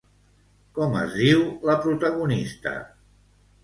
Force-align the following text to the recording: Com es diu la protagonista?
Com 0.77 0.97
es 1.03 1.13
diu 1.21 1.45
la 1.71 1.79
protagonista? 1.87 2.77